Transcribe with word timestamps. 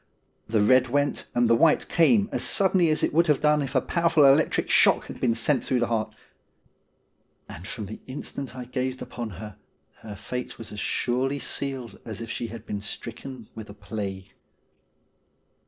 The 0.49 0.63
red 0.63 0.87
went 0.87 1.27
and 1.35 1.47
the 1.47 1.55
white 1.55 1.87
came 1.87 2.27
as 2.31 2.43
suddenly 2.43 2.89
as 2.89 3.03
it 3.03 3.13
would 3.13 3.27
have 3.27 3.39
done 3.39 3.61
if 3.61 3.75
a 3.75 3.81
powerful 3.81 4.25
electric 4.25 4.67
shock 4.67 5.05
had 5.05 5.19
been 5.21 5.35
sent 5.35 5.63
through 5.63 5.79
the 5.79 5.85
heart; 5.93 6.15
and 7.47 7.67
from 7.67 7.85
the 7.85 7.99
instant 8.07 8.55
I 8.55 8.65
gazed 8.65 9.03
upon 9.03 9.29
her 9.37 9.57
her 9.97 10.15
fate 10.15 10.57
was 10.57 10.71
as 10.71 10.79
surely 10.79 11.37
sealed 11.37 11.99
as 12.03 12.19
if 12.19 12.31
she 12.31 12.47
had 12.47 12.65
been 12.65 12.81
stricken 12.81 13.47
with 13.53 13.69
a 13.69 13.75
plague. 13.75 14.33